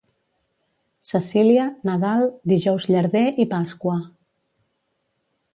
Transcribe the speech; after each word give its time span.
Cecília, 1.11 1.67
Nadal, 1.89 2.25
Dijous 2.55 2.89
llarder 2.95 3.25
i 3.45 3.49
Pasqua. 3.55 4.03